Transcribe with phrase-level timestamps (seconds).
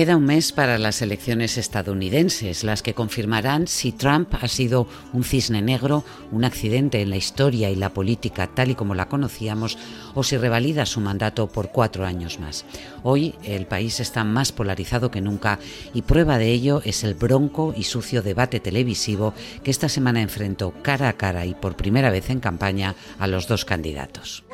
[0.00, 5.24] Queda un mes para las elecciones estadounidenses, las que confirmarán si Trump ha sido un
[5.24, 9.76] cisne negro, un accidente en la historia y la política tal y como la conocíamos,
[10.14, 12.64] o si revalida su mandato por cuatro años más.
[13.02, 15.58] Hoy el país está más polarizado que nunca
[15.92, 20.72] y prueba de ello es el bronco y sucio debate televisivo que esta semana enfrentó
[20.80, 24.44] cara a cara y por primera vez en campaña a los dos candidatos.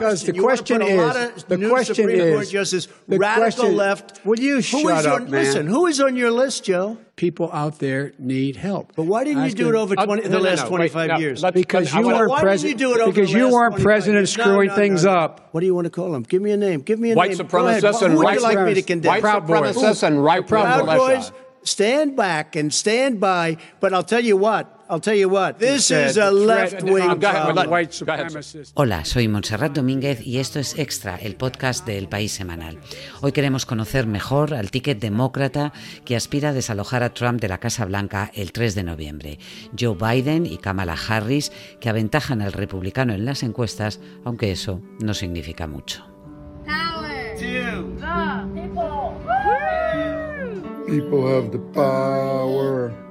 [5.36, 6.98] Listen, who is on your list, Joe?
[7.16, 8.92] People out there need help.
[8.94, 11.44] But why didn't you do it over 20, the last 25 years?
[11.52, 13.06] Because you weren't president.
[13.06, 15.48] Because you weren't president screwing things up.
[15.52, 16.22] What do you want to call them?
[16.22, 16.80] Give me a name.
[16.80, 17.38] Give me a white name.
[17.38, 19.08] Supremacists and Who would white you like me to condemn?
[19.08, 23.56] White supremacists and right Proud Boys, stand back and stand by.
[23.80, 24.75] But I'll tell you what.
[24.88, 27.20] I'll tell you what, this is a left-wing
[28.74, 32.78] Hola, soy Montserrat Domínguez y esto es Extra, el podcast del País Semanal.
[33.20, 35.72] Hoy queremos conocer mejor al ticket demócrata
[36.04, 39.38] que aspira a desalojar a Trump de la Casa Blanca el 3 de noviembre.
[39.76, 45.14] Joe Biden y Kamala Harris, que aventajan al republicano en las encuestas, aunque eso no
[45.14, 46.04] significa mucho.
[46.64, 49.16] Power to the people.
[50.86, 53.05] People have the power.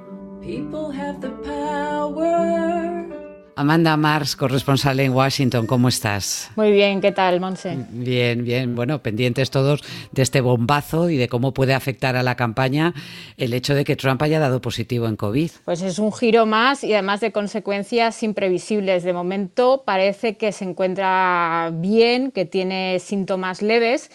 [3.58, 6.52] Amanda Mars, corresponsal en Washington, ¿cómo estás?
[6.56, 7.78] Muy bien, ¿qué tal, Monse?
[7.90, 8.76] Bien, bien.
[8.76, 12.94] Bueno, pendientes todos de este bombazo y de cómo puede afectar a la campaña
[13.38, 15.50] el hecho de que Trump haya dado positivo en COVID.
[15.64, 19.04] Pues es un giro más y además de consecuencias imprevisibles.
[19.04, 24.12] De momento parece que se encuentra bien, que tiene síntomas leves,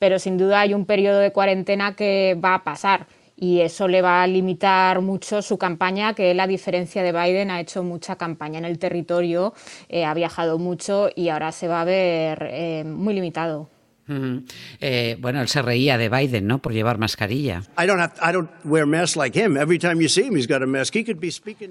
[0.00, 3.06] pero sin duda hay un periodo de cuarentena que va a pasar
[3.40, 7.50] y eso le va a limitar mucho su campaña, que él, a diferencia de Biden,
[7.50, 9.54] ha hecho mucha campaña en el territorio,
[9.88, 13.79] eh, ha viajado mucho y ahora se va a ver eh, muy limitado.
[14.80, 16.58] Eh, bueno, él se reía de Biden, ¿no?
[16.58, 17.62] Por llevar mascarilla.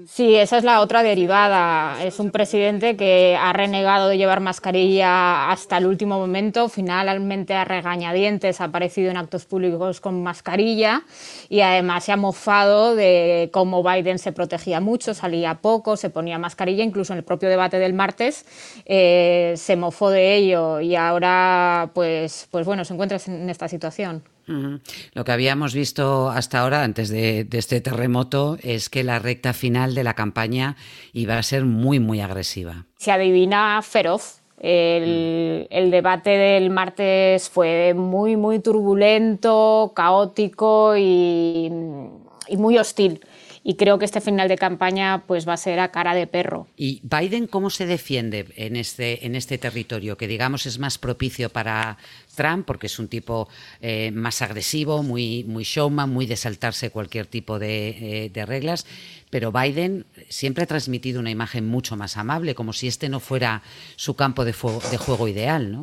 [0.08, 2.02] Sí, esa es la otra derivada.
[2.04, 6.68] Es un presidente que ha renegado de llevar mascarilla hasta el último momento.
[6.68, 11.02] Finalmente, a regañadientes, ha aparecido en actos públicos con mascarilla
[11.48, 16.38] y además se ha mofado de cómo Biden se protegía mucho, salía poco, se ponía
[16.38, 16.84] mascarilla.
[16.84, 18.44] Incluso en el propio debate del martes
[18.86, 23.68] eh, se mofó de ello y ahora, pues pues, pues, bueno, se encuentra en esta
[23.68, 24.22] situación.
[25.14, 29.94] Lo que habíamos visto hasta ahora, antes de, este terremoto, es que la recta final
[29.94, 30.76] de la campaña
[31.12, 32.86] iba a ser muy, muy agresiva.
[32.98, 34.40] Se adivina feroz.
[34.58, 41.72] El, el, debate del martes fue muy, muy turbulento, caótico y,
[42.48, 43.20] y muy hostil
[43.62, 46.66] y creo que este final de campaña pues va a ser a cara de perro.
[46.76, 51.50] ¿Y Biden cómo se defiende en este, en este territorio que digamos es más propicio
[51.50, 51.98] para
[52.34, 53.48] Trump porque es un tipo
[53.80, 58.86] eh, más agresivo, muy, muy showman, muy de saltarse cualquier tipo de, eh, de reglas?
[59.28, 63.62] Pero Biden siempre ha transmitido una imagen mucho más amable, como si este no fuera
[63.96, 64.52] su campo de,
[64.90, 65.82] de juego ideal, ¿no?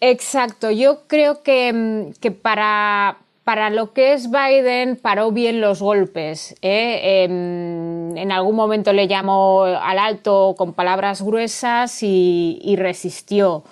[0.00, 3.18] Exacto, yo creo que, mm, que para,
[3.48, 6.54] para lo que es Biden paró bien los golpes.
[6.60, 7.22] ¿eh?
[7.24, 13.64] Em, en algún momento le llamó al alto con palabras gruesas y resistió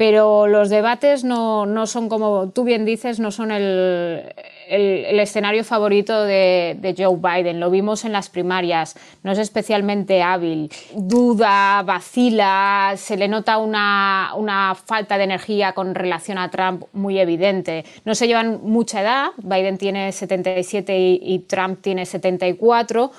[0.00, 4.32] pero los debates no, no, son, como tú bien dices, no son el,
[4.70, 7.60] el, escenario favorito de, Joe Biden.
[7.60, 10.70] Lo vimos en las primarias, no es especialmente hábil.
[10.94, 17.18] Duda, vacila, se le nota una, una falta de energía con relación a Trump muy
[17.18, 17.84] evidente.
[18.04, 23.10] No se llevan mucha edad, Biden tiene 77 y, y Trump tiene 74,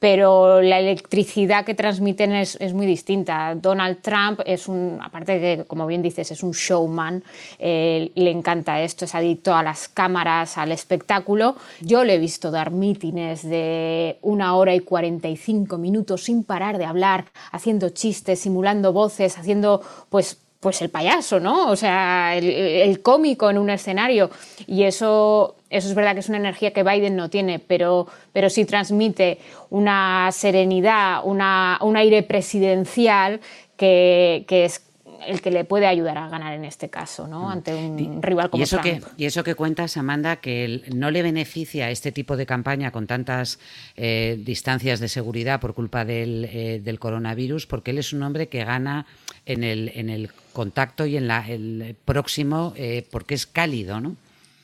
[0.00, 3.54] pero la electricidad que transmiten es, muy distinta.
[3.54, 7.22] Donald Trump es un, aparte de que, como bien dices, es un showman,
[7.58, 11.54] le encanta esto, es adicto a las cámaras, al espectáculo.
[11.82, 16.86] Yo le he visto dar mítines de una hora y 45 minutos sin parar de
[16.86, 21.70] hablar, haciendo chistes, simulando voces, haciendo pues pues el payaso, ¿no?
[21.70, 24.30] O sea, el, cómico en un escenario.
[24.66, 28.50] Y eso, eso es verdad que es una energía que Biden no tiene, pero, pero
[28.50, 29.38] sí transmite
[29.70, 33.40] una serenidad, una, un aire presidencial
[33.78, 34.89] que, que es
[35.26, 37.46] el que le puede ayudar a ganar en este caso, ¿no?
[37.46, 37.52] Mm.
[37.52, 39.04] Ante un rival como ¿Y eso Trump.
[39.04, 43.06] Que, y eso que cuentas, Amanda, que no le beneficia este tipo de campaña con
[43.06, 43.58] tantas
[43.96, 48.48] eh, distancias de seguridad por culpa del, eh, del, coronavirus, porque él es un hombre
[48.48, 49.06] que gana
[49.46, 54.16] en el, en el contacto y en la, el próximo eh, porque es cálido, ¿no?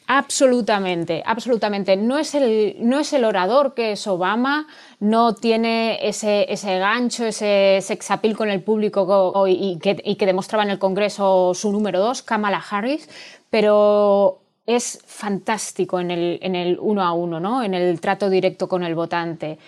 [0.08, 1.96] Absolutamente, absolutamente.
[1.96, 4.68] No es, el, no es el orador que es Obama,
[5.00, 10.62] no tiene ese, ese gancho, ese sexapil con el público y que, y que demostraba
[10.62, 13.08] en el Congreso su número dos, Kamala Harris,
[13.50, 17.62] pero es fantástico en el, en el uno a uno, ¿no?
[17.62, 19.58] en el trato directo con el votante.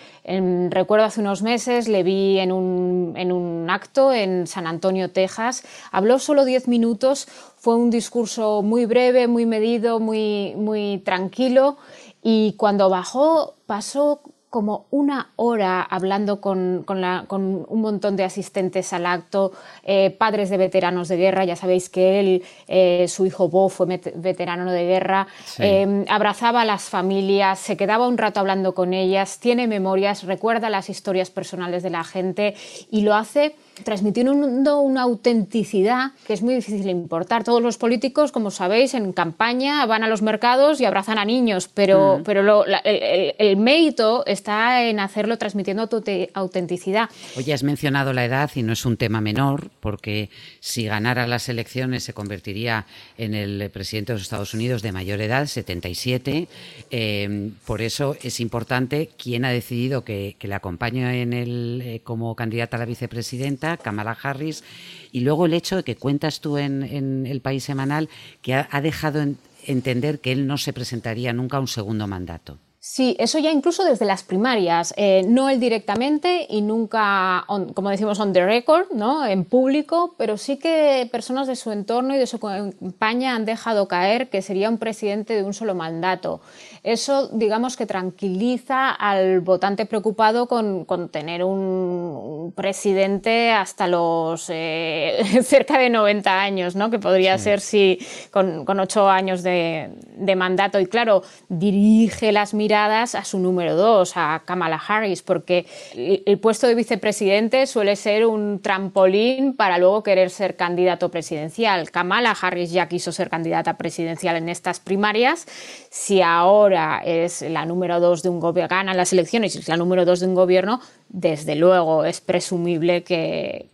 [0.69, 5.63] recuerdo hace unos meses, le vi en un, en un acto en San Antonio, Texas.
[5.91, 11.77] Habló solo diez minutos, fue un discurso muy breve, muy medido, muy, muy tranquilo.
[12.21, 19.51] Y cuando bajó, pasó como una hora hablando con, un montón de asistentes al acto,
[19.83, 23.85] eh, padres de veteranos de guerra, ya sabéis que él, eh, su hijo Bo fue
[24.15, 25.27] veterano de guerra,
[25.59, 30.69] eh, abrazaba a las familias, se quedaba un rato hablando con ellas, tiene memorias, recuerda
[30.69, 32.55] las historias personales de la gente
[32.89, 37.43] y lo hace transmitiendo una autenticidad que es muy difícil importar.
[37.43, 41.69] Todos los políticos, como sabéis, en campaña van a los mercados y abrazan a niños,
[41.73, 46.03] pero, pero el, mérito está en hacerlo transmitiendo tu
[46.33, 47.09] autenticidad.
[47.37, 50.29] Oye, has mencionado la edad y no es un tema menor, porque
[50.59, 52.85] si ganara las elecciones se convertiría
[53.17, 56.47] en el presidente de los Estados Unidos de mayor edad, 77.
[56.91, 62.35] Eh, por eso es importante quién ha decidido que, le acompañe en el, eh, como
[62.35, 64.63] candidata a la vicepresidenta Kamala Harris,
[65.11, 68.09] y luego el hecho de que cuentas tú en, El País Semanal
[68.41, 69.25] que ha, dejado
[69.65, 72.57] entender que él no se presentaría nunca a un segundo mandato.
[72.81, 77.45] Sí, eso ya incluso desde las primarias, eh, no él directamente y nunca,
[77.75, 79.25] como decimos, on the record, ¿no?
[79.25, 83.89] en público, pero sí que personas de su entorno y de su campaña han dejado
[83.89, 86.39] caer que sería un presidente de un solo mandato.
[86.83, 95.77] Eso, digamos que tranquiliza al votante preocupado con, tener un, presidente hasta los eh, cerca
[95.77, 96.89] de 90 años, ¿no?
[96.89, 97.99] que podría ser si
[98.31, 100.79] con, con ocho años de, de mandato.
[100.79, 105.65] Y claro, dirige las miradas a su número dos, a Kamala Harris, porque
[105.95, 111.91] el puesto de vicepresidente suele ser un trampolín para luego querer ser candidato presidencial.
[111.91, 115.45] Kamala Harris ya quiso ser candidata presidencial en estas primarias.
[115.89, 116.68] Si ahora
[117.03, 120.19] es la número dos de un gobierno, gana las elecciones y es la número dos
[120.19, 123.67] de un gobierno, desde luego es presumible que,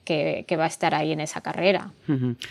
[0.57, 1.91] va a estar ahí en esa carrera.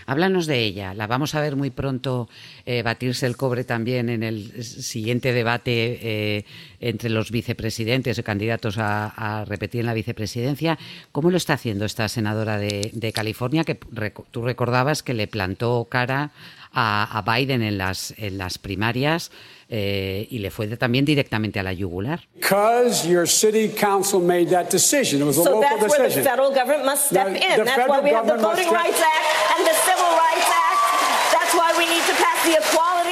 [0.07, 0.93] Háblanos de ella.
[0.95, 2.29] La vamos a ver muy pronto
[2.67, 6.45] eh, batirse el cobre también en el siguiente debate eh,
[6.81, 10.79] entre los vicepresidentes o candidatos a, repetir en la vicepresidencia.
[11.13, 16.33] ¿Cómo lo está haciendo esta senadora de, California que tú recordabas que le plantó cara
[16.75, 19.31] a, Biden en las, en las primarias?
[19.69, 22.21] eh, y le fue también directamente a la yugular.
[22.35, 25.23] Because your city council made that decision.
[25.23, 26.03] It was a so local that's decision.
[26.03, 27.65] where the federal government must step in.
[27.65, 29.27] That's why we have the Voting Rights Act
[29.57, 31.33] and the Civil Rights Act.
[31.33, 33.04] That's why we need to pass the Equality Act.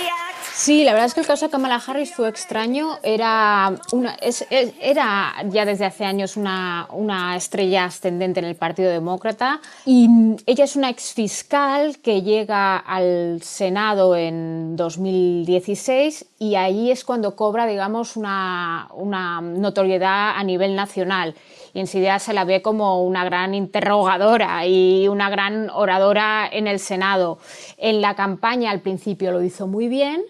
[0.62, 2.96] Sí, la verdad es que el caso de Kamala Harris fue extraño.
[3.02, 3.72] Era,
[5.50, 10.08] ya desde hace años una, estrella ascendente en el Partido Demócrata y
[10.46, 17.66] ella es una exfiscal que llega al Senado en 2016 y ahí es cuando cobra,
[17.66, 21.34] digamos, una, una notoriedad a nivel nacional
[21.74, 26.78] y enseguida se la ve como una gran interrogadora y una gran oradora en el
[26.78, 27.38] Senado.
[27.78, 30.22] En la campaña al principio lo hizo muy bien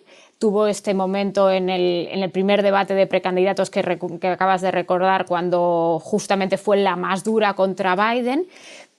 [0.43, 3.81] tuvo este momento en el, primer debate de precandidatos que,
[4.21, 8.49] que, acabas de recordar, cuando justamente fue la más dura contra Biden,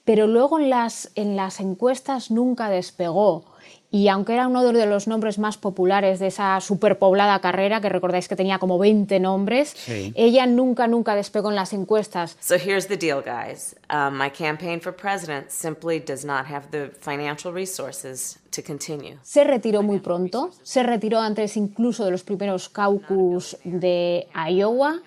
[0.06, 3.44] pero luego en las, en las encuestas nunca despegó.
[3.94, 8.26] Y aunque era uno de los nombres más populares de esa superpoblada carrera, que recordáis
[8.26, 10.12] que tenía como 20 nombres, sí.
[10.16, 12.36] ella nunca, nunca despegó en las encuestas.
[12.40, 13.76] So here's the deal, guys.
[13.90, 19.16] Um, my campaign for president simply does not have the financial resources to continue.
[19.22, 25.02] Se retiró muy pronto, se retiró antes incluso de los primeros caucus de Iowa.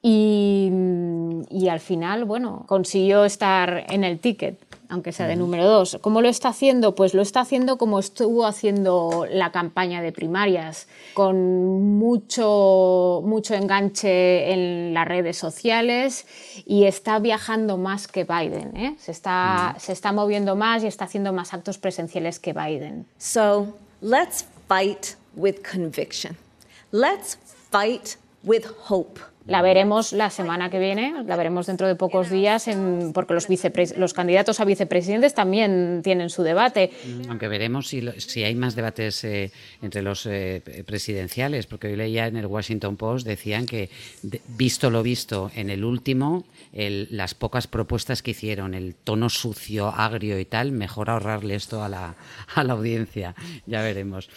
[0.00, 0.72] Y,
[1.50, 4.58] y al final, bueno, consiguió estar en el ticket
[4.92, 5.98] aunque sea de número dos.
[6.02, 6.94] ¿Cómo lo está haciendo?
[6.94, 14.52] Pues lo está haciendo como estuvo haciendo la campaña de primarias, con mucho, mucho enganche
[14.52, 16.26] en las redes sociales
[16.66, 18.76] y está viajando más que Biden.
[18.76, 18.94] ¿eh?
[18.98, 23.06] Se, está, se está moviendo más y está haciendo más actos presenciales que Biden.
[23.16, 23.68] So,
[24.02, 26.36] let's fight with conviction.
[26.90, 27.38] Let's
[27.70, 29.31] fight with hope.
[29.46, 33.48] La veremos la semana que viene, la veremos dentro de pocos días, en, porque los,
[33.96, 36.90] los candidatos a vicepresidentes también tienen su debate.
[37.04, 39.50] Mm, aunque veremos si, si hay más debates eh,
[39.82, 43.90] entre los eh, presidenciales, porque hoy leía en el Washington Post, decían que,
[44.48, 50.38] visto lo visto en el último, las pocas propuestas que hicieron, el tono sucio, agrio
[50.38, 52.14] y tal, mejor ahorrarle esto a la,
[52.54, 53.34] a la audiencia.
[53.66, 54.28] Ya veremos.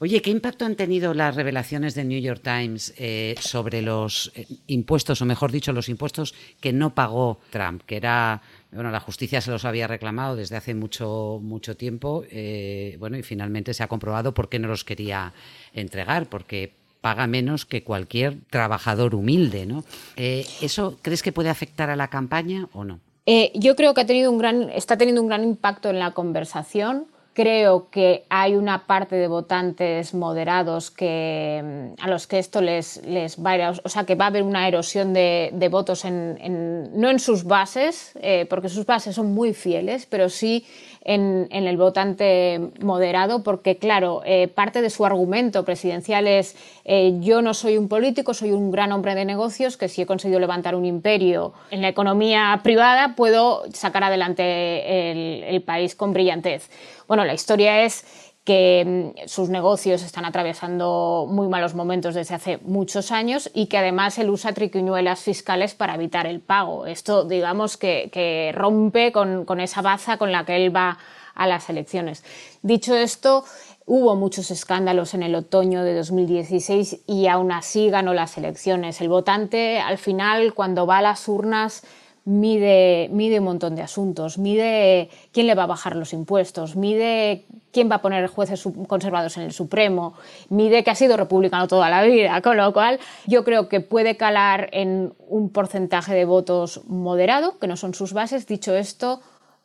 [0.00, 4.32] Oye, ¿qué impacto han tenido las revelaciones del New York Times eh, sobre los
[4.68, 8.40] impuestos, o mejor dicho, los impuestos que no pagó Trump, que era
[8.70, 13.22] bueno, la justicia se los había reclamado desde hace mucho, mucho tiempo, eh, bueno, y
[13.22, 15.32] finalmente se ha comprobado por qué no los quería
[15.72, 19.84] entregar, porque paga menos que cualquier trabajador humilde, ¿no?
[20.16, 23.00] Eh, ¿Eso crees que puede afectar a la campaña o no?
[23.24, 26.12] Eh, yo creo que ha tenido un gran, está teniendo un gran impacto en la
[26.12, 27.06] conversación.
[27.38, 33.00] Creo que hay una parte de votantes moderados que, mm, a los que esto les,
[33.06, 36.90] les va a ir, o sea, que va a haber una erosión de, votos, en,
[37.00, 40.66] no en sus bases, eh, porque sus bases son muy fieles, pero sí
[41.08, 47.40] en, el votante moderado, porque claro, eh, parte de su argumento presidencial es eh, yo
[47.40, 50.74] no soy un político, soy un gran hombre de negocios, que si he conseguido levantar
[50.74, 56.68] un imperio en la economía privada, puedo sacar adelante el, el país con brillantez.
[57.06, 58.04] Bueno, la historia es
[58.48, 63.76] que mm, sus negocios están atravesando muy malos momentos desde hace muchos años y que
[63.76, 66.86] además él usa triquiñuelas fiscales para evitar el pago.
[66.86, 70.96] Esto, digamos, que, rompe con, con, esa baza con la que él va
[71.34, 72.24] a las elecciones.
[72.62, 73.44] Dicho esto,
[73.84, 79.02] hubo muchos escándalos en el otoño de 2016 y aún así ganó las elecciones.
[79.02, 81.82] El votante, al final, cuando va a las urnas,
[82.28, 87.46] mide, mide un montón de asuntos, mide quién le va a bajar los impuestos, mide
[87.72, 90.14] quién va a poner jueces conservados en el Supremo,
[90.50, 94.18] mide que ha sido republicano toda la vida, con lo cual yo creo que puede
[94.18, 98.46] calar en un porcentaje de votos moderado, que no son sus bases.
[98.46, 99.22] Dicho esto,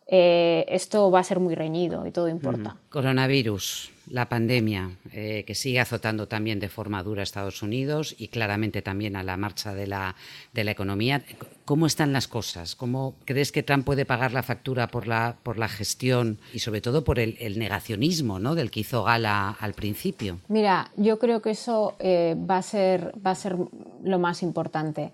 [0.08, 2.77] eh, esto va a ser muy reñido y todo importa.
[2.89, 8.27] Coronavirus la pandemia, eh, que sigue azotando también de forma dura a Estados Unidos y
[8.27, 10.15] claramente también a la marcha de la,
[10.51, 11.24] de la economía.
[11.65, 12.75] ¿Cómo están las cosas?
[12.75, 16.82] ¿Cómo crees que Trump puede pagar la factura por la, por la gestión y sobre
[16.82, 18.55] todo por el, negacionismo ¿no?
[18.55, 20.39] del que hizo gala al principio?
[20.50, 23.55] Mira, yo creo que eso eh, va, a ser, va a ser
[24.03, 25.13] lo más importante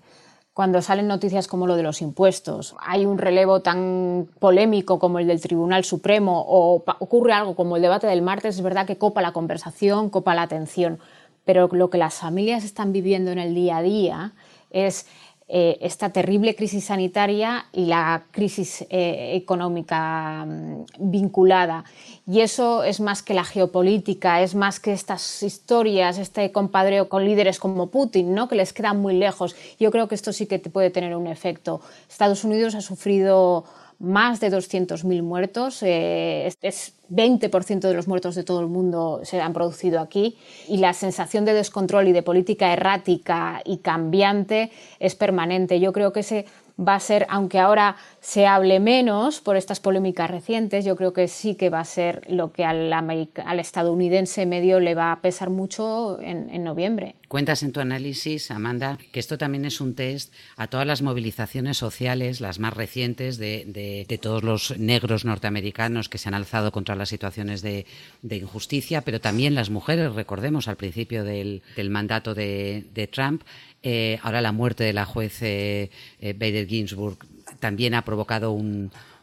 [0.52, 5.26] cuando salen noticias como lo de los impuestos, hay un relevo tan polémico como el
[5.26, 9.22] del Tribunal Supremo o ocurre algo como el debate del martes, es verdad que copa
[9.22, 10.98] la conversación, copa la atención,
[11.44, 14.32] pero lo que las familias están viviendo en el día a día
[14.70, 15.06] es
[15.52, 21.84] eh, esta terrible crisis sanitaria y la crisis eh, económica mm, vinculada.
[22.24, 27.24] Y eso es más que la geopolítica, es más que estas historias, este compadreo con
[27.24, 28.48] líderes como Putin, ¿no?
[28.48, 29.56] que les quedan muy lejos.
[29.80, 31.80] Yo creo que esto sí que puede tener un efecto.
[32.08, 33.64] Estados Unidos ha sufrido
[34.00, 39.40] más de 200.000 muertos, eh, es 20% de los muertos de todo el mundo se
[39.40, 40.38] han producido aquí
[40.68, 45.80] y la sensación de descontrol y de política errática y cambiante es permanente.
[45.80, 46.46] Yo creo que ese
[46.80, 51.28] va a ser, aunque ahora se hable menos por estas polémicas recientes, yo creo que
[51.28, 55.50] sí que va a ser lo que al, al estadounidense medio le va a pesar
[55.50, 57.16] mucho en, noviembre.
[57.30, 61.76] Cuentas en tu análisis, Amanda, que esto también es un test a todas las movilizaciones
[61.76, 67.08] sociales, las más recientes de, todos los negros norteamericanos que se han alzado contra las
[67.08, 67.86] situaciones de,
[68.28, 73.42] injusticia, pero también las mujeres, recordemos, al principio del, mandato de Trump,
[73.82, 77.16] eh, ahora la muerte de la juez eh, eh, Bader Ginsburg
[77.60, 78.52] también ha provocado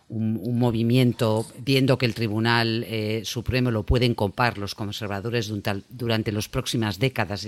[0.10, 2.86] un, movimiento, viendo que el Tribunal
[3.24, 5.52] Supremo lo pueden compar los conservadores
[5.90, 7.48] durante las próximas décadas,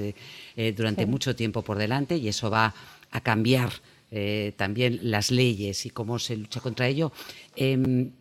[0.75, 2.73] durante mucho tiempo por delante, y eso va
[3.11, 3.71] a cambiar
[4.57, 7.13] también las leyes y cómo se lucha contra ello.
[7.55, 8.11] Em,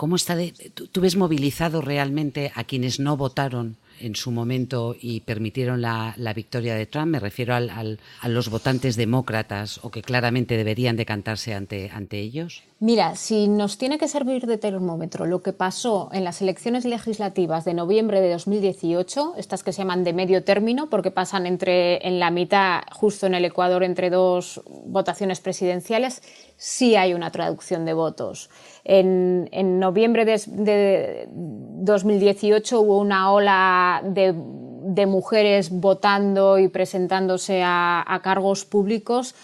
[0.00, 0.34] ¿Cómo está
[0.72, 6.74] tú, ves movilizado realmente a quienes no votaron en su momento y permitieron la, victoria
[6.74, 7.12] de Trump.
[7.12, 12.62] Me refiero a los votantes demócratas o que claramente deberían decantarse ante, ante ellos.
[12.82, 17.66] Mira, si nos tiene que servir de termómetro lo que pasó en las elecciones legislativas
[17.66, 22.18] de noviembre de 2018, estas que se llaman de medio término porque pasan entre en
[22.18, 26.22] la mitad, justo en el Ecuador, entre dos votaciones presidenciales,
[26.56, 28.48] sí hay una traducción de votos.
[28.84, 39.34] En, noviembre de, 2018 hubo una ola de, mujeres votando y presentándose a cargos públicos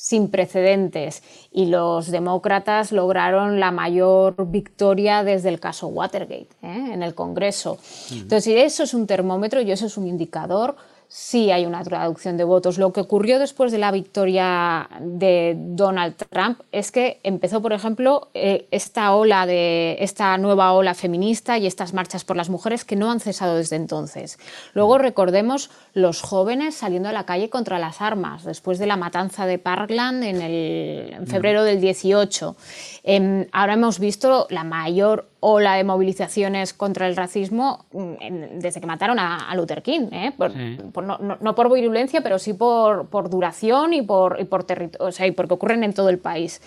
[0.00, 6.90] sin precedentes y los demócratas lograron la mayor victoria desde el caso Watergate ¿eh?
[6.92, 7.78] en el Congreso.
[8.10, 10.76] Entonces, eso es un termómetro y eso es un indicador
[11.10, 12.78] sí hay una traducción de votos.
[12.78, 18.30] Lo que ocurrió después de la victoria de Donald Trump es que empezó, por ejemplo,
[18.32, 22.94] eh, esta ola de esta nueva ola feminista y estas marchas por las mujeres que
[22.94, 24.38] no han cesado desde entonces.
[24.72, 29.46] Luego recordemos los jóvenes saliendo a la calle contra las armas después de la matanza
[29.46, 32.56] de Parkland en, el, febrero del 18.
[33.02, 38.80] Em, ahora hemos visto la mayor o la de movilizaciones contra el racismo mm, desde
[38.80, 40.32] que mataron a, Luther King, ¿eh?
[40.38, 45.26] no, por virulencia, pero sí por, por duración y por, y por territorio, o sea,
[45.26, 46.60] y porque ocurren en todo el país.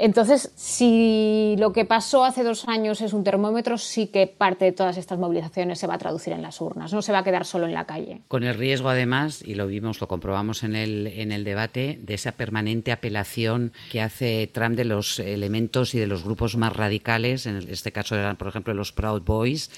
[0.00, 4.70] Entonces, si lo que pasó hace dos años es un termómetro, sí que parte de
[4.70, 7.44] todas estas movilizaciones se va a traducir en las urnas, no se va a quedar
[7.44, 8.20] solo en la calle.
[8.28, 12.14] Con el riesgo, además, y lo vimos, lo comprobamos en el, en el debate, de
[12.14, 17.46] esa permanente apelación que hace Trump de los elementos y de los grupos más radicales,
[17.46, 19.68] en este caso eran, por ejemplo, los Proud Boys,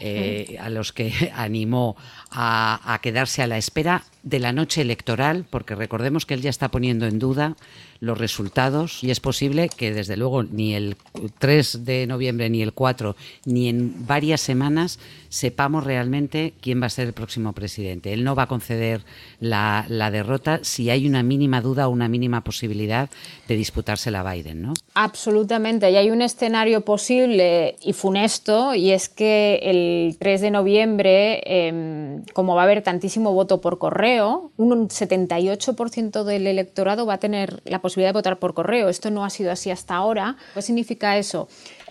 [0.00, 1.96] eh, a los que animó
[2.30, 6.68] a, quedarse a la espera de la noche electoral, porque recordemos que él ya está
[6.68, 7.56] poniendo en duda
[8.00, 10.96] los resultados y es posible que desde luego ni el
[11.38, 16.90] 3 de noviembre, ni el 4, ni en varias semanas sepamos realmente quién va a
[16.90, 18.12] ser el próximo presidente.
[18.12, 19.02] Él no va a conceder
[19.40, 23.10] la, derrota si hay una mínima duda o una mínima posibilidad
[23.48, 24.74] de disputársela a Biden, ¿no?
[24.94, 25.90] Absolutamente.
[25.90, 31.40] Y hay un escenario posible y funesto y es que el el 3 de noviembre,
[31.44, 37.18] em, como va a haber tantísimo voto por correo, un 78% del electorado va a
[37.18, 38.88] tener la posibilidad de votar por correo.
[38.88, 40.36] Esto no ha sido así hasta ahora.
[40.54, 41.48] ¿Qué significa eso?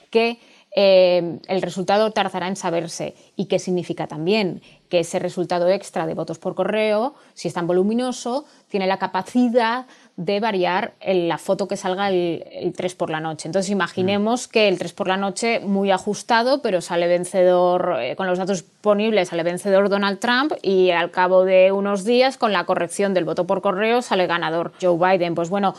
[0.09, 0.39] Que
[0.71, 3.15] em, el resultado tardará en saberse.
[3.35, 4.61] ¿Y qué significa también?
[4.89, 9.85] Que ese resultado extra de votos por correo, si es tan voluminoso, tiene la capacidad
[10.17, 13.47] de variar la foto que salga el, 3 por la noche.
[13.47, 14.51] Entonces imaginemos mm.
[14.51, 18.65] que el 3 por la noche muy ajustado, pero sale vencedor, eh, con los datos
[18.87, 23.25] disponibles, sale vencedor Donald Trump y al cabo de unos días, con la corrección del
[23.25, 25.35] voto por correo, sale ganador Joe Biden.
[25.35, 25.75] Pues bueno,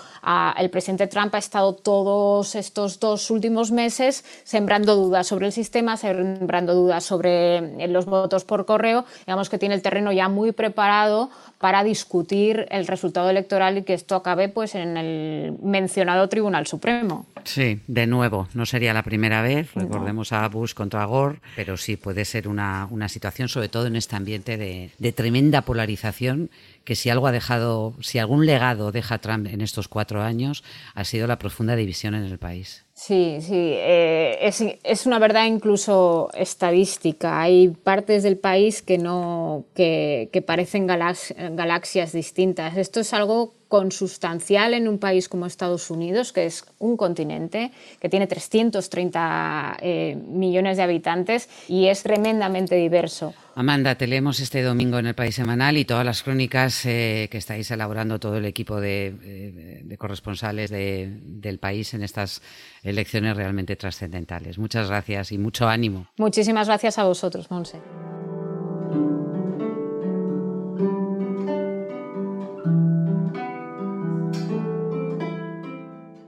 [0.58, 5.96] el presidente Trump ha estado todos estos dos últimos meses sembrando dudas sobre el sistema,
[5.96, 9.06] sembrando dudas sobre eh, los votos por correo.
[9.26, 13.94] Digamos que tiene el terreno ya muy preparado para discutir el resultado electoral y que
[13.94, 17.26] esto acabe pues en el mencionado Tribunal Supremo.
[17.44, 21.96] Sí, de nuevo, no sería la primera vez, recordemos a Bush contra Gore, pero sí
[21.96, 26.50] puede ser una, una situación, sobre todo en este ambiente de, tremenda polarización,
[26.83, 30.64] que si algo ha dejado, si algún legado deja Trump en estos cuatro años,
[30.95, 32.87] ha sido la profunda división en el país.
[32.99, 34.50] Sí, sí, eh,
[34.82, 37.41] es, una verdad incluso estadística.
[37.41, 42.76] Hay partes del país que no que, que parecen galaxias distintas.
[42.76, 48.08] Esto es algo consustancial en un país como Estados Unidos, que es un continente que
[48.08, 53.32] tiene 330 eh, millones de habitantes y es tremendamente diverso.
[53.58, 57.38] Amanda, te leemos este domingo en el País Semanal y todas las crónicas eh, que
[57.38, 62.40] estáis elaborando todo el equipo de, eh, corresponsales del país en estas
[62.84, 64.58] elecciones realmente trascendentales.
[64.58, 66.06] Muchas gracias y mucho ánimo.
[66.18, 67.80] Muchísimas gracias a vosotros, Monse.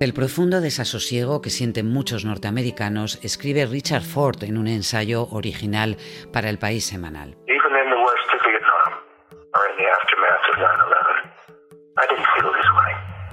[0.00, 5.98] El profundo desasosiego que sienten muchos norteamericanos escribe Richard Ford en un ensayo original
[6.32, 7.36] para el país semanal.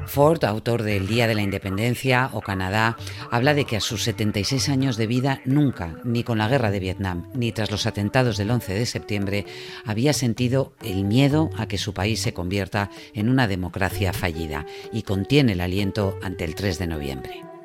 [0.07, 2.97] Ford, autor de El Día de la Independencia o Canadá,
[3.31, 6.79] habla de que a sus 76 años de vida nunca, ni con la guerra de
[6.79, 9.45] Vietnam, ni tras los atentados del 11 de septiembre,
[9.85, 15.03] había sentido el miedo a que su país se convierta en una democracia fallida y
[15.03, 17.56] contiene el aliento ante el 3 de noviembre.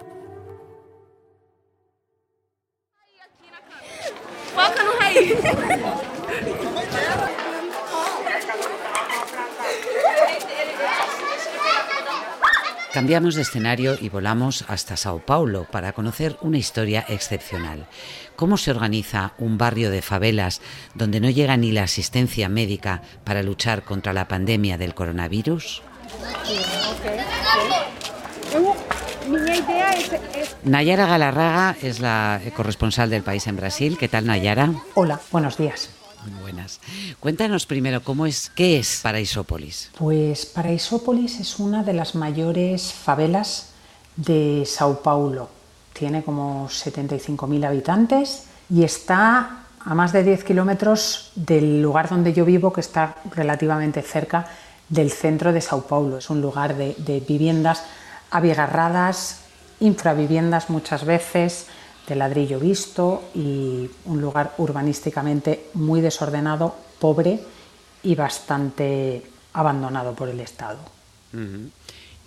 [12.92, 17.86] Cambiamos de escenario y volamos hasta Sao Paulo para conocer una historia excepcional.
[18.36, 20.60] ¿Cómo se organiza un barrio de favelas
[20.94, 25.82] donde no llega ni la asistencia médica para luchar contra la pandemia del coronavirus?
[30.64, 33.96] Nayara Galarraga es la corresponsal del país en Brasil.
[33.98, 34.70] ¿Qué tal, Nayara?
[34.94, 35.88] Hola, buenos días.
[36.26, 36.80] Muy buenas.
[37.20, 39.90] Cuéntanos primero cómo es, qué es Paraisópolis.
[39.98, 43.70] Pues Paraisópolis es una de las mayores favelas
[44.16, 45.48] de Sao Paulo.
[45.92, 52.44] Tiene como 75.000 habitantes y está a más de 10 kilómetros del lugar donde yo
[52.44, 54.46] vivo, que está relativamente cerca
[54.88, 56.18] del centro de Sao Paulo.
[56.18, 57.82] Es un lugar de, de viviendas
[58.30, 59.40] abigarradas,
[59.80, 61.66] infraviviendas muchas veces,
[62.06, 67.40] de ladrillo visto y un lugar urbanísticamente muy desordenado, pobre
[68.02, 70.78] y bastante abandonado por el Estado.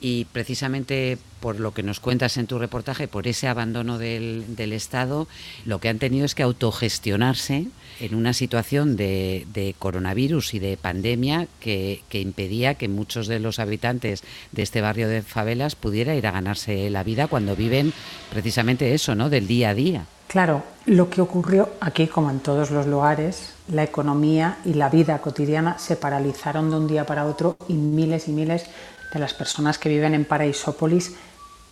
[0.02, 5.28] Y precisamente por lo que nos cuentas en tu reportaje, por ese abandono del, Estado,
[5.64, 7.68] lo que han tenido es que autogestionarse
[8.00, 14.24] en una situación de, coronavirus y de pandemia que, impedía que muchos de los habitantes
[14.54, 17.94] de este barrio de favelas pudiera ir a ganarse la vida cuando viven
[18.32, 19.30] precisamente eso, ¿no?
[19.30, 20.06] Del día a día.
[20.28, 25.20] Claro, lo que ocurrió aquí, como en todos los lugares, la economía y la vida
[25.20, 28.66] cotidiana se paralizaron de un día para otro y miles y miles
[29.14, 31.16] de las personas que viven en Paraisópolis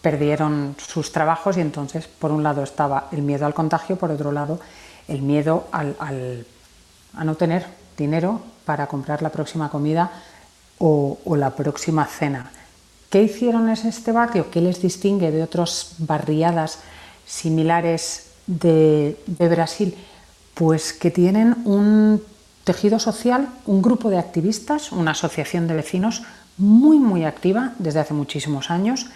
[0.04, 4.34] perdieron sus trabajos y entonces, por un lado, estaba el miedo al contagio, por otro
[4.34, 4.60] lado,
[5.08, 5.96] el miedo al,
[7.16, 7.66] a no tener
[7.98, 10.12] dinero para comprar la próxima comida
[10.78, 12.52] o, la próxima cena.
[13.10, 14.52] ¿Qué hicieron en este barrio?
[14.52, 16.80] ¿Qué les distingue de otras barriadas
[17.26, 19.96] similares de, de Brasil?
[20.54, 22.22] Pues que tienen un
[22.66, 26.24] tejido social, un grupo de activistas, una asociación de vecinos
[26.58, 29.08] muy, muy activa desde hace muchísimos años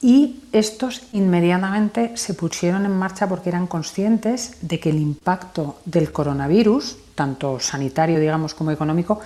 [0.00, 6.12] y estos inmediatamente se pusieron en marcha porque eran conscientes de que el impacto del
[6.12, 9.20] coronavirus, tanto sanitario, digamos, como económico,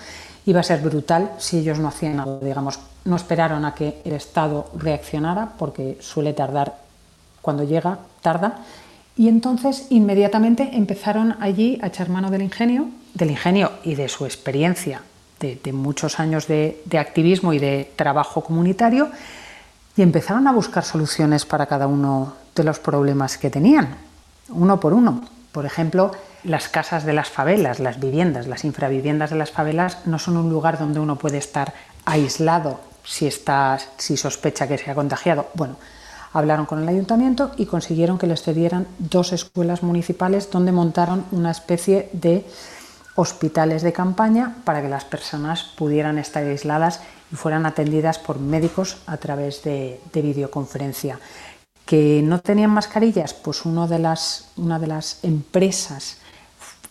[0.46, 4.12] iba a ser brutal si ellos no hacían nada, digamos, no esperaron a que el
[4.12, 6.78] Estado reaccionara porque suele tardar,
[7.42, 8.64] cuando llega, tarda,
[9.16, 14.24] y entonces inmediatamente empezaron allí a echar mano del ingenio, del ingenio y de su
[14.24, 15.02] experiencia
[15.38, 19.10] de, muchos años de activismo y de trabajo comunitario
[19.96, 23.96] y empezaron a buscar soluciones para cada uno de los problemas que tenían,
[24.48, 25.22] uno por uno.
[25.52, 26.12] Por ejemplo,
[26.44, 30.50] las casas de las favelas, las viviendas, las infraviviendas de las favelas no son un
[30.50, 31.74] lugar donde uno puede estar
[32.04, 35.48] aislado si, está, si sospecha que se ha contagiado.
[35.54, 35.76] Bueno,
[36.32, 41.50] hablaron con el ayuntamiento y consiguieron que les cedieran dos escuelas municipales donde montaron una
[41.50, 42.46] especie de
[43.14, 47.00] hospitales de campaña para que las personas pudieran estar aisladas
[47.32, 51.18] y fueran atendidas por médicos a través de, videoconferencia.
[51.86, 53.34] ¿Que no tenían mascarillas?
[53.34, 56.18] Pues de las, una de las empresas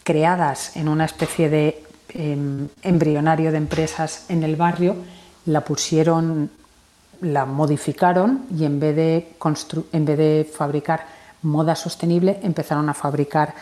[0.03, 4.95] creadas en una especie de em, embrionario de empresas en el barrio
[5.45, 6.49] la pusieron,
[7.21, 9.33] la modificaron y en vez de,
[9.93, 11.05] en vez de fabricar
[11.43, 13.53] moda sostenible empezaron a fabricar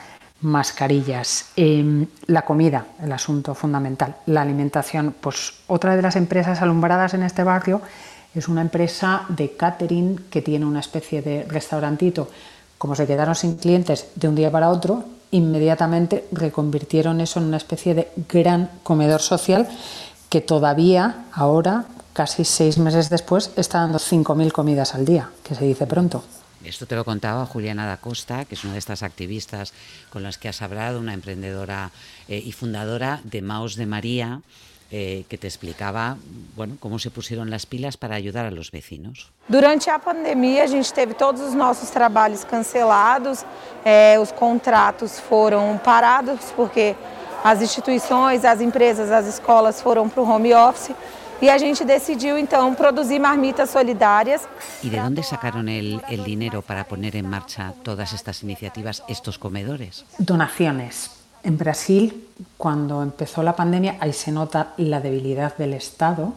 [0.42, 5.14] mascarillas, em, la comida, el asunto fundamental, la alimentación.
[5.20, 7.82] Pues otra de las empresas alumbradas en este barrio
[8.34, 12.30] es una empresa de catering que tiene una especie de restaurantito.
[12.78, 17.58] Como se quedaron sin clientes de un día para otro, inmediatamente reconvirtieron eso en una
[17.58, 19.68] especie de gran comedor social
[20.30, 25.66] que todavía, ahora, casi seis meses después, está dando 5.000 comidas al día, que se
[25.66, 26.24] dice pronto.
[26.64, 29.74] Esto te lo contaba Juliana da Costa, que es una de estas activistas
[30.10, 31.92] con las que has hablado, una emprendedora
[32.28, 34.42] eh, y fundadora de Maos de María,
[34.92, 36.18] eh, que te explicaba
[36.56, 39.32] bueno, como se pusieron las pilas para ayudar a los vecinos.
[39.48, 43.46] Durante a pandemia, a gente teve todos os nossos trabalhos cancelados,
[43.86, 46.96] eh, os contratos foram parados porque
[47.44, 50.94] as instituições, as empresas, as escolas foram para o home office.
[51.42, 54.44] Y a gente decidió entonces producir marmitas solidarias.
[54.84, 59.38] ¿Y de dónde sacaron el, el, dinero para poner en marcha todas estas iniciativas, estos
[59.38, 60.06] comedores?
[60.18, 61.12] Donaciones.
[61.44, 66.34] En Brasil, cuando empezó la pandemia, ahí se nota la debilidad del Estado.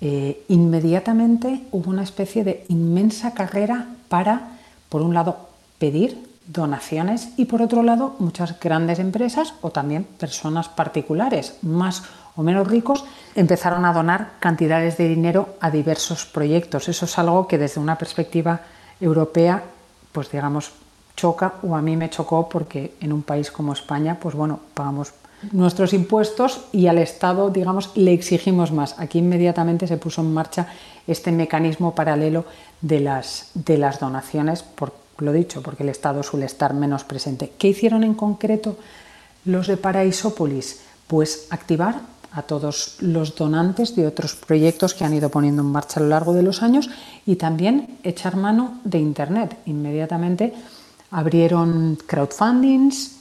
[0.00, 7.46] Eh, inmediatamente hubo una especie de inmensa carrera para, por un lado, pedir donaciones y
[7.46, 12.02] por otro lado muchas grandes empresas o también personas particulares más
[12.36, 16.88] o menos ricos empezaron a donar cantidades de dinero a diversos proyectos.
[16.88, 18.60] Eso es algo que desde una perspectiva
[19.00, 19.62] europea,
[20.12, 20.72] pues digamos,
[21.16, 25.12] choca o a mí me chocó porque en un país como España, pues bueno, pagamos
[25.50, 28.98] nuestros impuestos y al Estado, digamos, le exigimos más.
[28.98, 30.68] Aquí inmediatamente se puso en marcha
[31.06, 32.44] este mecanismo paralelo
[32.80, 37.52] de las, de las donaciones, por lo dicho, porque el Estado suele estar menos presente.
[37.58, 38.76] ¿Qué hicieron en concreto
[39.44, 40.80] los de Paraisópolis?
[41.06, 42.00] Pues activar
[42.32, 46.08] a todos los donantes de otros proyectos que han ido poniendo en marcha a lo
[46.08, 46.88] largo de los años
[47.26, 49.58] y también echar mano de Internet.
[49.66, 50.54] Inmediatamente
[51.10, 53.16] abrieron crowdfundings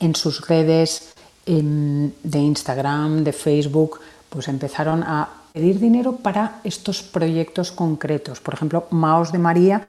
[0.00, 1.14] en sus redes
[1.46, 8.40] de Instagram, de Facebook, pues empezaron a pedir dinero para estos proyectos concretos.
[8.40, 9.88] Por ejemplo, Maos de María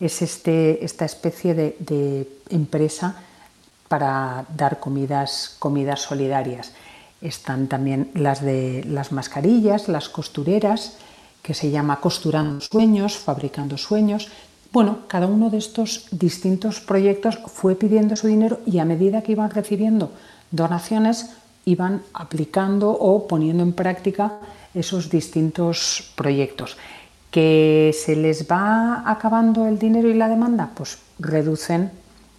[0.00, 3.16] es este, esta especie de, empresa
[3.88, 6.72] para dar comidas, comidas solidarias.
[7.20, 10.96] Están también las de las mascarillas, las costureras,
[11.42, 14.28] que se llama Costurando Sueños, Fabricando Sueños.
[14.72, 19.32] Bueno, cada uno de estos distintos proyectos fue pidiendo su dinero y a medida que
[19.32, 20.12] iban recibiendo
[20.50, 21.30] donaciones,
[21.64, 24.38] iban aplicando o poniendo en práctica
[24.74, 26.76] esos distintos proyectos.
[27.30, 30.70] ¿Que se les va acabando el dinero y la demanda?
[30.74, 31.90] Pues reducen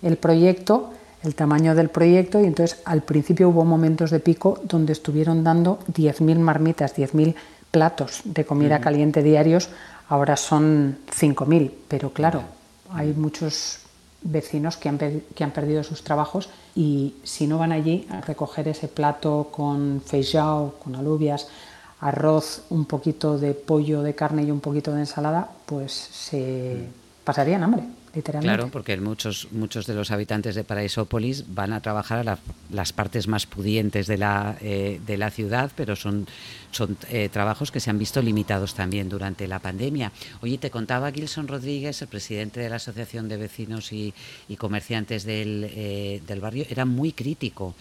[0.02, 0.91] el proyecto
[1.23, 5.80] el tamaño del proyecto y entonces al principio hubo momentos de pico donde estuvieron dando
[5.91, 7.36] 10.000 marmitas, 10.000
[7.71, 9.69] platos de comida caliente diarios,
[10.08, 12.43] ahora son 5.000, pero claro,
[12.91, 13.80] hay muchos
[14.21, 18.67] vecinos que han, que han, perdido sus trabajos y si no van allí a recoger
[18.67, 21.47] ese plato con feijão, con alubias,
[22.01, 26.88] arroz, un poquito de pollo de carne y un poquito de ensalada, pues se
[27.23, 27.83] pasarían hambre.
[28.41, 32.39] Claro, porque muchos, muchos de los habitantes de Paraisópolis van a trabajar a
[32.72, 36.28] las partes más pudientes de la, eh, de la ciudad, pero son,
[36.72, 40.12] son eh, trabajos que se han visto limitados también durante la pandemia.
[40.41, 44.13] Oye, te contaba Gilson Rodríguez, el presidente de la Asociación de Vecinos y,
[44.58, 47.76] Comerciantes del, eh, del, barrio, era muy crítico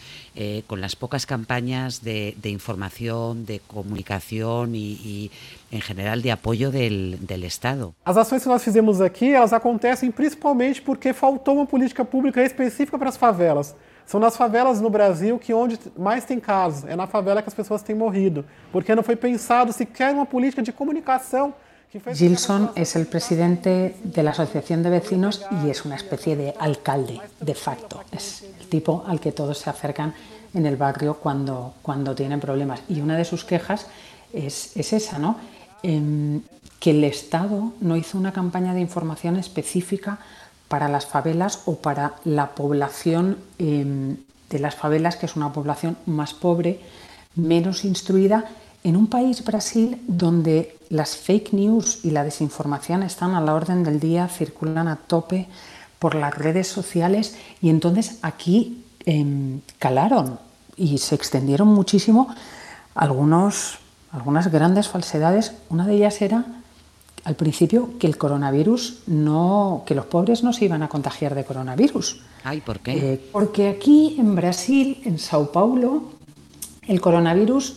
[0.68, 5.30] con las pocas campañas de, de información, de comunicación y, y
[5.70, 7.94] em geral de apoio del, del Estado.
[8.04, 12.98] As ações que nós fizemos aqui, elas acontecem principalmente porque faltou uma política pública específica
[12.98, 13.74] para as favelas.
[14.06, 17.54] São nas favelas no Brasil que onde mais tem casos, é na favela que as
[17.54, 21.52] pessoas têm morrido, porque não foi pensado sequer uma política de comunicação
[22.12, 27.18] Gilson es el presidente de la Asociación de Vecinos y es una especie de alcalde
[27.40, 28.02] de facto.
[28.12, 30.12] Es el tipo al que todos se acercan
[30.52, 32.82] en el barrio cuando, cuando tienen problemas.
[32.90, 33.86] Y una de sus quejas
[34.34, 35.36] es, es esa, ¿no?
[35.82, 36.40] Em,
[36.80, 40.18] que el Estado no hizo una campaña de información específica
[40.68, 44.16] para las favelas o para la población em,
[44.50, 46.80] de las favelas, que es una población más pobre,
[47.34, 48.44] menos instruida,
[48.84, 53.82] en un país, Brasil, donde las fake news y la desinformación están a la orden
[53.82, 55.48] del día, circulan a tope
[55.98, 60.38] por las redes sociales y entonces aquí em, calaron
[60.76, 62.28] y se extendieron muchísimo
[62.94, 63.78] algunos
[64.12, 65.52] algunas grandes falsedades.
[65.68, 66.44] Una de ellas era
[67.24, 71.44] al principio que el coronavirus no, que los pobres no se iban a contagiar de
[71.44, 72.22] coronavirus.
[72.44, 73.14] Ay, ¿por qué?
[73.14, 76.04] Eh, porque aquí en Brasil, en Sao Paulo,
[76.86, 77.76] el coronavirus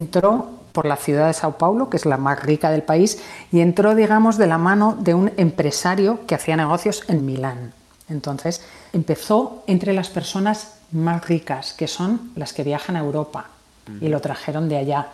[0.00, 3.18] entró por la ciudad de Sao Paulo, que es la más rica del país,
[3.52, 7.72] y entró, digamos, de la mano de un empresario que hacía negocios en Milán.
[8.08, 8.62] Entonces,
[8.92, 13.46] empezó entre las personas más ricas, que son las que viajan a Europa,
[14.00, 15.08] y lo trajeron de allá.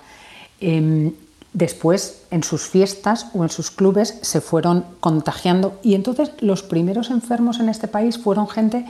[0.60, 1.12] Em,
[1.52, 7.10] después, en sus fiestas o en sus clubes, se fueron contagiando y entonces los primeros
[7.10, 8.84] enfermos en este país fueron gente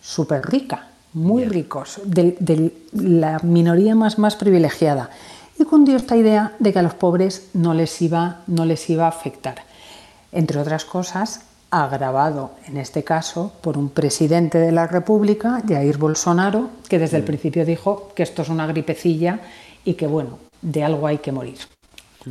[0.00, 5.10] súper rica, muy ricos, de, la minoría más, más privilegiada.
[5.58, 9.04] Y cundió esta idea de que a los pobres no les iba, no les iba
[9.04, 9.62] a afectar.
[10.32, 16.68] Entre otras cosas, agravado en este caso por un presidente de la República, Jair Bolsonaro,
[16.88, 17.26] que desde el mm.
[17.26, 19.40] principio dijo que esto es una gripecilla
[19.84, 21.58] y que bueno, de algo hay que morir.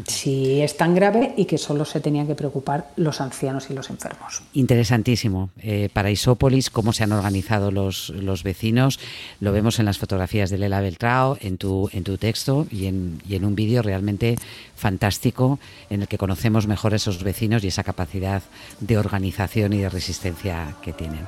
[0.07, 3.89] Si es tan grave y que solo se tenían que preocupar los ancianos y los
[3.89, 4.41] enfermos.
[4.53, 5.49] Interesantísimo.
[5.57, 8.99] Eh, para Isópolis, cómo se han organizado los, los vecinos,
[9.41, 13.21] lo vemos en las fotografías de Lela Beltrao, en tu, en tu texto y en,
[13.27, 14.37] y en un vídeo realmente
[14.75, 18.43] fantástico en el que conocemos mejor a esos vecinos y esa capacidad
[18.79, 21.27] de organización y de resistencia que tienen.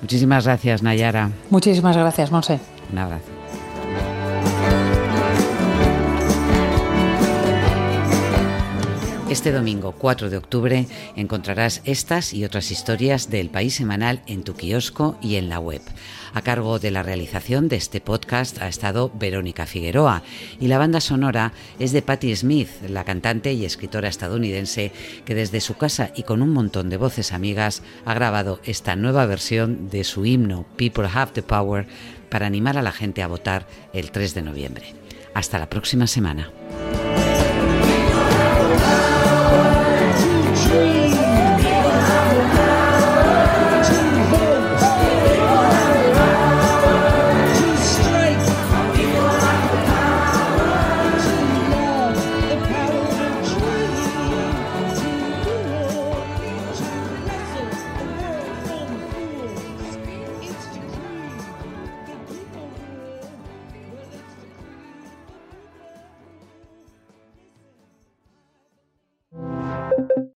[0.00, 1.30] Muchísimas gracias, Nayara.
[1.50, 2.60] Muchísimas gracias, Monse.
[2.92, 3.63] Un abrazo.
[9.34, 14.54] Este domingo 4 de octubre encontrarás estas y otras historias del País Semanal en tu
[14.54, 15.82] kiosco y en la web.
[16.34, 20.22] A cargo de la realización de este podcast ha estado Verónica Figueroa
[20.60, 24.92] y la banda sonora es de Patti Smith, la cantante y escritora estadounidense
[25.24, 29.26] que desde su casa y con un montón de voces amigas ha grabado esta nueva
[29.26, 31.88] versión de su himno People Have the Power
[32.28, 34.94] para animar a la gente a votar el 3 de noviembre.
[35.34, 36.52] Hasta la próxima semana.